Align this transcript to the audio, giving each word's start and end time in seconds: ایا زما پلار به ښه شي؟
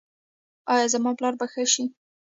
ایا 0.73 0.85
زما 0.93 1.11
پلار 1.17 1.33
به 1.39 1.45
ښه 1.51 1.63
شي؟ 1.73 1.83